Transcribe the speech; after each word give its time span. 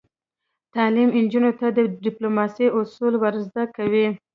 تعلیم 0.75 1.09
نجونو 1.23 1.51
ته 1.59 1.67
د 1.77 1.79
ډیپلوماسۍ 2.03 2.67
اصول 2.79 3.13
ور 3.17 3.35
زده 3.45 3.63
کوي. 3.75 4.07